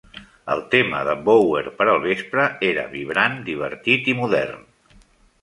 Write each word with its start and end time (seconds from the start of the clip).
El 0.53 0.61
tema 0.69 1.01
de 1.07 1.13
Bower 1.27 1.61
per 1.81 1.87
al 1.91 2.01
vespre 2.07 2.47
era 2.71 2.87
"vibrant, 2.95 3.37
divertit 3.53 4.11
i 4.15 4.19
modern". 4.25 4.67